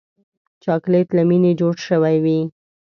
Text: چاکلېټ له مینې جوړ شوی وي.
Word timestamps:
چاکلېټ 0.63 1.07
له 1.17 1.23
مینې 1.29 1.51
جوړ 1.59 1.75
شوی 1.87 2.15
وي. 2.23 2.39